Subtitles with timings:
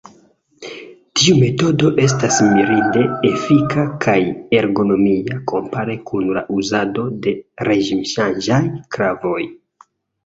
[1.19, 4.17] Tiu metodo estas mirinde efika kaj
[4.61, 7.37] ergonomia kompare kun la uzado de
[7.71, 8.63] reĝimŝanĝaj
[8.97, 9.41] klavoj.